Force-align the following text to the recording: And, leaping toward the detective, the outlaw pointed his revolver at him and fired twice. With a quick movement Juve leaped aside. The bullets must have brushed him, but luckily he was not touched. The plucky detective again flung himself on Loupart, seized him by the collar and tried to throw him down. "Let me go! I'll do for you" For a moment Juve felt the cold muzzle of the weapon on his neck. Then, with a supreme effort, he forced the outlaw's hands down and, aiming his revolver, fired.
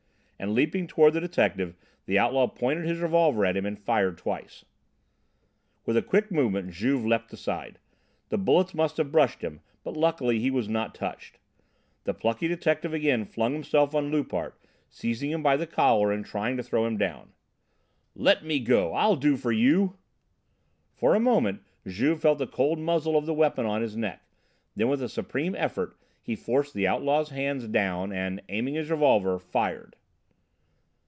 And, 0.43 0.55
leaping 0.55 0.87
toward 0.87 1.13
the 1.13 1.21
detective, 1.21 1.75
the 2.07 2.17
outlaw 2.17 2.47
pointed 2.47 2.87
his 2.87 2.97
revolver 2.97 3.45
at 3.45 3.55
him 3.55 3.63
and 3.63 3.77
fired 3.77 4.17
twice. 4.17 4.65
With 5.85 5.95
a 5.95 6.01
quick 6.01 6.31
movement 6.31 6.71
Juve 6.71 7.05
leaped 7.05 7.31
aside. 7.31 7.77
The 8.29 8.39
bullets 8.39 8.73
must 8.73 8.97
have 8.97 9.11
brushed 9.11 9.41
him, 9.43 9.59
but 9.83 9.95
luckily 9.95 10.39
he 10.39 10.49
was 10.49 10.67
not 10.67 10.95
touched. 10.95 11.37
The 12.05 12.15
plucky 12.15 12.47
detective 12.47 12.91
again 12.91 13.23
flung 13.23 13.53
himself 13.53 13.93
on 13.93 14.09
Loupart, 14.09 14.59
seized 14.89 15.21
him 15.21 15.43
by 15.43 15.57
the 15.57 15.67
collar 15.67 16.11
and 16.11 16.25
tried 16.25 16.57
to 16.57 16.63
throw 16.63 16.87
him 16.87 16.97
down. 16.97 17.33
"Let 18.15 18.43
me 18.43 18.59
go! 18.59 18.93
I'll 18.95 19.17
do 19.17 19.37
for 19.37 19.51
you" 19.51 19.95
For 20.97 21.13
a 21.13 21.19
moment 21.19 21.61
Juve 21.85 22.19
felt 22.19 22.39
the 22.39 22.47
cold 22.47 22.79
muzzle 22.79 23.15
of 23.15 23.27
the 23.27 23.33
weapon 23.35 23.67
on 23.67 23.83
his 23.83 23.95
neck. 23.95 24.23
Then, 24.75 24.87
with 24.87 25.03
a 25.03 25.07
supreme 25.07 25.53
effort, 25.53 25.95
he 26.19 26.35
forced 26.35 26.73
the 26.73 26.87
outlaw's 26.87 27.29
hands 27.29 27.67
down 27.67 28.11
and, 28.11 28.41
aiming 28.49 28.73
his 28.73 28.89
revolver, 28.89 29.37
fired. 29.37 29.95